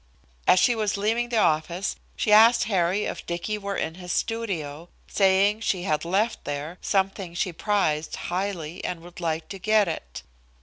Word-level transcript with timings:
As 0.47 0.57
she 0.59 0.73
was 0.73 0.97
leaving 0.97 1.29
the 1.29 1.37
office, 1.37 1.95
she 2.15 2.31
asked 2.33 2.63
Harry 2.63 3.05
if 3.05 3.23
Dicky 3.23 3.59
were 3.59 3.75
in 3.75 3.93
his 4.01 4.11
studio, 4.11 4.89
saying 5.05 5.59
she 5.59 5.83
had 5.83 6.03
left 6.03 6.43
there 6.43 6.79
something 6.81 7.35
she 7.35 7.53
prized 7.53 8.15
highly 8.15 8.83
and 8.83 9.01
would 9.01 9.19
like 9.19 9.47
to 9.49 9.59
get 9.59 9.87
it. 9.87 10.23